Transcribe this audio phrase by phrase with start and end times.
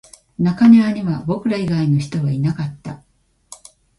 [0.39, 3.03] 中庭には僕ら以外の人はいなかった